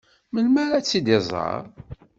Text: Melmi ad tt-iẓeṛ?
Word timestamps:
Melmi 0.33 0.63
ad 0.77 0.83
tt-iẓeṛ? 0.85 1.61